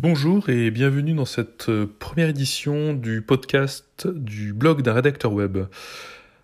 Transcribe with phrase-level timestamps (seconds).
[0.00, 5.58] Bonjour et bienvenue dans cette euh, première édition du podcast du blog d'un rédacteur web.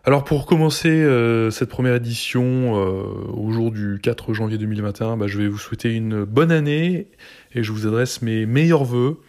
[0.02, 5.38] Alors pour commencer euh, cette première édition au jour du 4 janvier 2021, bah, je
[5.38, 7.06] vais vous souhaiter une bonne année
[7.54, 9.20] et je vous adresse mes meilleurs voeux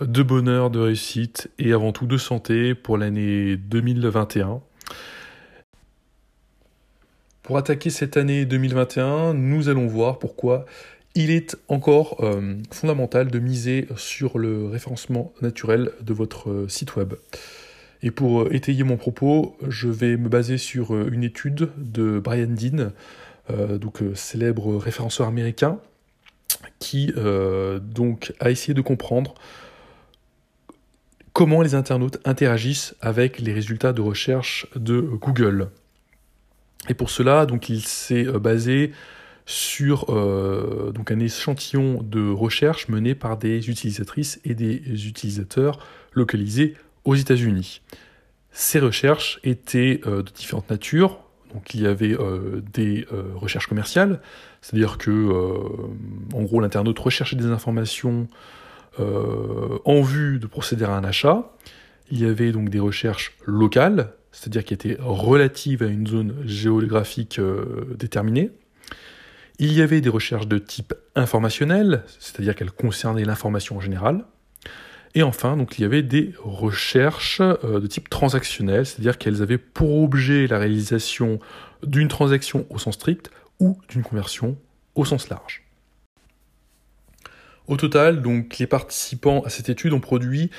[0.00, 4.62] de bonheur, de réussite et avant tout de santé pour l'année 2021.
[7.42, 10.64] Pour attaquer cette année 2021, nous allons voir pourquoi
[11.16, 16.94] il est encore euh, fondamental de miser sur le référencement naturel de votre euh, site
[16.94, 17.14] web.
[18.02, 22.48] Et pour euh, étayer mon propos, je vais me baser sur une étude de Brian
[22.48, 22.92] Dean,
[23.78, 25.78] donc célèbre référenceur américain,
[26.80, 27.12] qui
[27.80, 29.34] donc a essayé de comprendre
[31.32, 35.68] comment les internautes interagissent avec les résultats de recherche de Google.
[36.88, 38.90] Et pour cela, donc il s'est basé
[39.46, 45.78] sur euh, donc un échantillon de recherche mené par des utilisatrices et des utilisateurs
[46.12, 47.80] localisés aux États-Unis.
[48.50, 51.20] Ces recherches étaient euh, de différentes natures.
[51.54, 54.20] Donc il y avait euh, des recherches commerciales,
[54.60, 55.30] c'est-à-dire que
[56.34, 58.26] en gros l'internaute recherchait des informations
[58.98, 61.52] en vue de procéder à un achat.
[62.10, 67.40] Il y avait donc des recherches locales, c'est-à-dire qui étaient relatives à une zone géographique
[67.96, 68.50] déterminée.
[69.58, 74.24] Il y avait des recherches de type informationnel, c'est-à-dire qu'elles concernaient l'information en général.
[75.14, 79.56] Et enfin, donc, il y avait des recherches euh, de type transactionnel, c'est-à-dire qu'elles avaient
[79.56, 81.40] pour objet la réalisation
[81.82, 84.58] d'une transaction au sens strict ou d'une conversion
[84.94, 85.64] au sens large.
[87.66, 90.50] Au total, donc, les participants à cette étude ont produit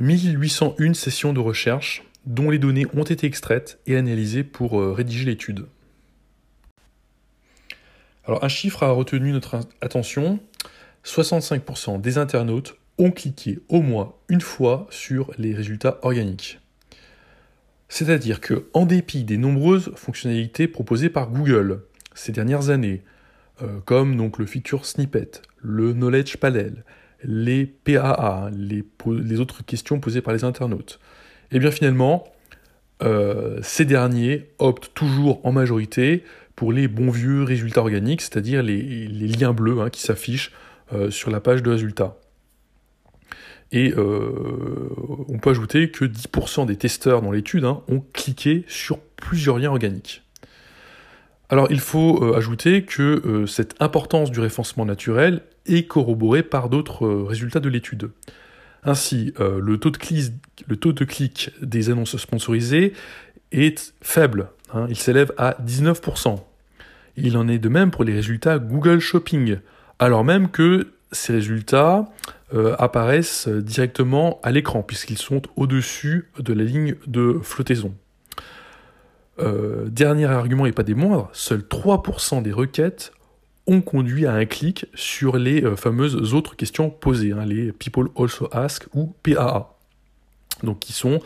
[0.00, 5.26] 1801 sessions de recherche dont les données ont été extraites et analysées pour euh, rédiger
[5.26, 5.66] l'étude.
[8.24, 10.38] Alors un chiffre a retenu notre attention,
[11.04, 16.60] 65% des internautes ont cliqué au moins une fois sur les résultats organiques.
[17.88, 21.82] C'est-à-dire que, en dépit des nombreuses fonctionnalités proposées par Google
[22.14, 23.02] ces dernières années,
[23.60, 26.84] euh, comme donc le feature snippet, le knowledge panel,
[27.22, 31.00] les PAA, les, autres questions posées par les internautes,
[31.50, 32.24] et eh bien finalement,
[33.02, 36.24] euh, ces derniers optent toujours en majorité
[36.56, 40.52] pour les bons vieux résultats organiques, c'est-à-dire les, liens bleus hein, qui s'affichent
[40.92, 42.16] euh, sur la page de résultats.
[43.70, 44.90] Et euh,
[45.28, 49.70] on peut ajouter que 10% des testeurs dans l'étude hein, ont cliqué sur plusieurs liens
[49.70, 50.22] organiques.
[51.48, 57.06] Alors il faut euh, ajouter que cette importance du référencement naturel est corroborée par d'autres
[57.08, 58.10] résultats de l'étude.
[58.84, 59.98] Ainsi, le, taux de
[60.66, 62.94] le taux de clic des annonces sponsorisées
[63.52, 66.38] est faible, Hein, il s'élève à 19%.
[67.16, 69.58] Il en est de même pour les résultats Google Shopping,
[69.98, 72.06] alors même que ces résultats
[72.54, 77.94] euh, apparaissent directement à l'écran, puisqu'ils sont au-dessus de la ligne de flottaison.
[79.38, 83.12] Euh, dernier argument et pas des moindres, seuls 3% des requêtes
[83.66, 88.08] ont conduit à un clic sur les euh, fameuses autres questions posées, hein, les People
[88.16, 89.72] Also Ask ou PAA
[90.62, 91.20] donc qui sont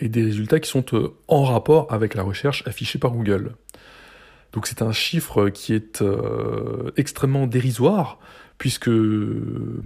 [0.00, 3.54] et des résultats qui sont euh, en rapport avec la recherche affichée par Google.
[4.52, 8.18] Donc c'est un chiffre qui est euh, extrêmement dérisoire,
[8.58, 9.82] puisque euh,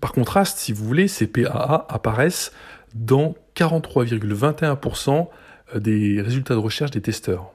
[0.00, 2.52] par contraste, si vous voulez, ces PAA apparaissent
[2.94, 5.28] dans 43,21%
[5.76, 7.52] des résultats de recherche des testeurs.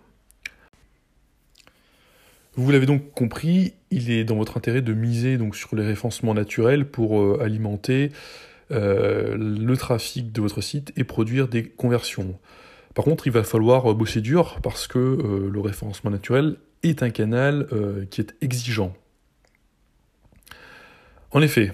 [2.56, 6.34] Vous l'avez donc compris, il est dans votre intérêt de miser donc sur les référencements
[6.34, 8.12] naturels pour alimenter
[8.72, 12.38] euh, le trafic de votre site et produire des conversions.
[12.96, 17.10] Par contre, il va falloir bosser dur parce que euh, le référencement naturel est un
[17.10, 18.94] canal euh, qui est exigeant.
[21.32, 21.74] En effet,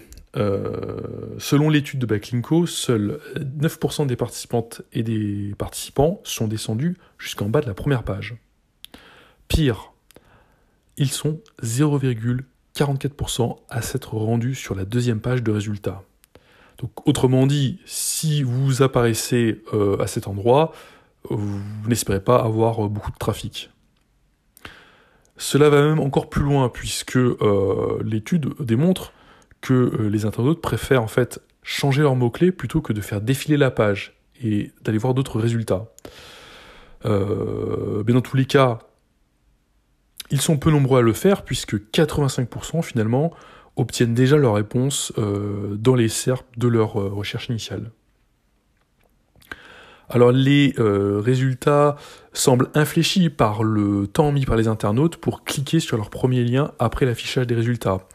[1.37, 7.61] selon l'étude de Backlinko, seuls 9% des participantes et des participants sont descendus jusqu'en bas
[7.61, 8.35] de la première page.
[9.47, 9.93] Pire,
[10.97, 16.03] ils sont 0,44% à s'être rendus sur la deuxième page de résultats.
[17.05, 20.73] Autrement dit, si vous apparaissez euh, à cet endroit,
[21.29, 23.69] vous n'espérez pas avoir euh, beaucoup de trafic.
[25.37, 29.13] Cela va même encore plus loin puisque euh, l'étude démontre
[29.61, 33.71] que les internautes préfèrent en fait changer leurs mots-clés plutôt que de faire défiler la
[33.71, 35.85] page et d'aller voir d'autres résultats.
[37.05, 38.79] mais dans tous les cas,
[40.31, 43.31] ils sont peu nombreux à le faire puisque 85% finalement
[43.75, 47.91] obtiennent déjà leur réponse euh, dans les SERP de leur euh, recherche initiale.
[50.09, 51.95] Alors les euh, résultats
[52.33, 56.71] semblent infléchis par le temps mis par les internautes pour cliquer sur leur premier lien
[56.77, 58.07] après l'affichage des résultats,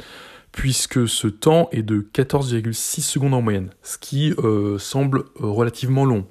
[0.53, 4.35] puisque ce temps est de 14,6 secondes en moyenne, ce qui
[4.79, 6.27] semble relativement long.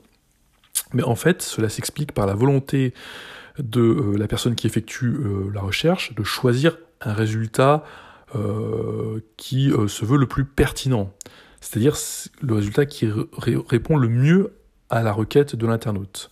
[0.93, 2.93] Mais en fait, cela s'explique par la volonté
[3.59, 5.17] de la personne qui effectue
[5.53, 7.83] la recherche de choisir un résultat
[9.37, 11.11] qui se veut le plus pertinent,
[11.61, 11.95] c'est-à-dire
[12.41, 13.07] le résultat qui
[13.37, 14.53] répond le mieux
[14.89, 16.29] à la requête de l'internaute.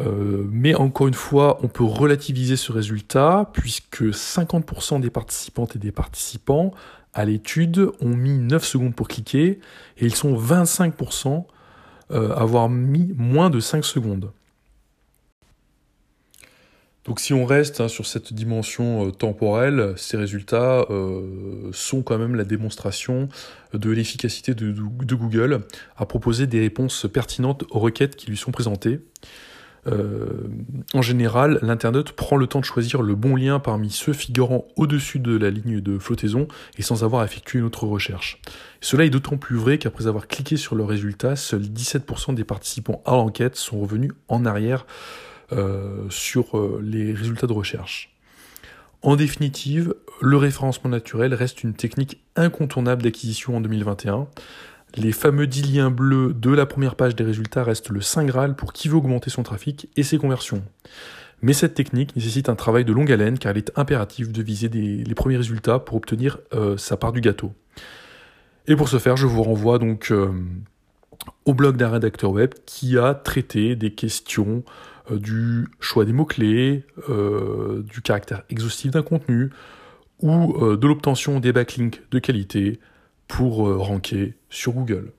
[0.00, 5.92] mais encore une fois, on peut relativiser ce résultat puisque 50% des participantes et des
[5.92, 6.74] participants
[7.16, 9.58] à l'étude ont mis 9 secondes pour cliquer
[9.96, 11.46] et ils sont 25%
[12.12, 14.30] euh, à avoir mis moins de 5 secondes.
[17.06, 22.18] Donc si on reste hein, sur cette dimension euh, temporelle, ces résultats euh, sont quand
[22.18, 23.28] même la démonstration
[23.72, 25.60] de l'efficacité de, Google
[25.96, 29.00] à proposer des réponses pertinentes aux requêtes qui lui sont présentées.
[29.86, 30.48] Euh,
[30.94, 35.20] en général, l'internaute prend le temps de choisir le bon lien parmi ceux figurant au-dessus
[35.20, 38.42] de la ligne de flottaison et sans avoir effectué une autre recherche.
[38.80, 43.00] Cela est d'autant plus vrai qu'après avoir cliqué sur le résultat, seuls 17% des participants
[43.06, 44.86] à l'enquête sont revenus en arrière
[46.10, 48.14] sur euh, les résultats de recherche.
[49.02, 54.26] En définitive, le référencement naturel reste une technique incontournable d'acquisition en 2021
[54.96, 58.56] les fameux 10 liens bleus de la première page des résultats restent le saint graal
[58.56, 60.62] pour qui veut augmenter son trafic et ses conversions.
[61.42, 64.68] Mais cette technique nécessite un travail de longue haleine car il est impératif de viser
[64.68, 67.52] les premiers résultats pour obtenir euh, sa part du gâteau.
[68.66, 70.32] Et pour ce faire, je vous renvoie donc euh,
[71.44, 76.84] au blog d'un rédacteur web qui a traité des questions euh, du choix des mots-clés,
[77.08, 79.50] du caractère exhaustif d'un contenu
[80.20, 82.80] ou de l'obtention des backlinks de qualité,
[83.28, 85.12] pour euh, ranker sur Google.